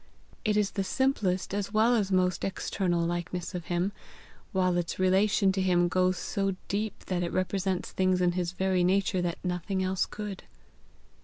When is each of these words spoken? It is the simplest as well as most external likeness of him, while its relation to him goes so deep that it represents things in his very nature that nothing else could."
It 0.43 0.57
is 0.57 0.71
the 0.71 0.83
simplest 0.83 1.53
as 1.53 1.71
well 1.71 1.95
as 1.95 2.11
most 2.11 2.43
external 2.43 3.01
likeness 3.05 3.53
of 3.53 3.65
him, 3.65 3.91
while 4.51 4.75
its 4.75 4.97
relation 4.97 5.51
to 5.51 5.61
him 5.61 5.87
goes 5.89 6.17
so 6.17 6.55
deep 6.67 7.05
that 7.05 7.21
it 7.21 7.31
represents 7.31 7.91
things 7.91 8.19
in 8.19 8.31
his 8.31 8.53
very 8.53 8.83
nature 8.83 9.21
that 9.21 9.37
nothing 9.45 9.83
else 9.83 10.07
could." 10.07 10.41